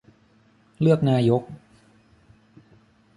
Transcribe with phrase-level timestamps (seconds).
[0.81, 1.43] -เลือกนายก